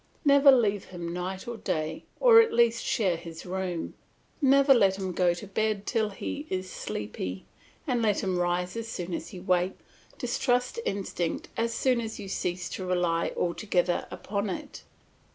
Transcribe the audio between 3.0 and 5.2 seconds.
his room; never let him